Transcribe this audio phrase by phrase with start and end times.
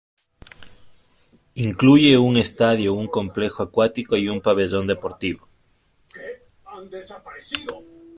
[1.53, 5.47] Incluye un estadio, un complejo acuático y un pabellón deportivo.